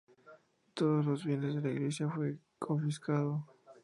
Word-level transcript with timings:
Todos 0.73 1.05
los 1.05 1.23
bienes 1.23 1.53
de 1.57 1.61
la 1.61 1.69
Iglesia 1.69 2.09
fue 2.09 2.39
confiscado. 2.57 3.45